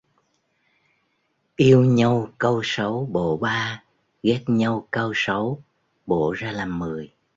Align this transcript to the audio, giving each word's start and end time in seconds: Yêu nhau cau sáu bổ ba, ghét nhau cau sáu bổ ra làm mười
Yêu 1.57 1.81
nhau 1.97 2.27
cau 2.39 2.61
sáu 2.63 3.07
bổ 3.11 3.37
ba, 3.37 3.83
ghét 4.23 4.43
nhau 4.47 4.87
cau 4.91 5.11
sáu 5.15 5.63
bổ 6.05 6.31
ra 6.31 6.51
làm 6.51 6.79
mười 6.79 7.11